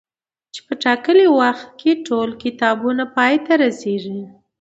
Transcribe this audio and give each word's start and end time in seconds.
چي 0.53 0.59
په 0.67 0.73
ټاکلي 0.83 1.27
وخت 1.39 1.65
کي 1.79 1.91
ټول 2.07 2.27
کتابونه 2.43 3.03
پاي 3.15 3.35
ته 3.45 3.53
رسيږي 3.63 4.21